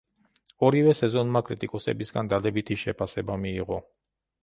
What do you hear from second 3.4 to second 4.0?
მიიღო.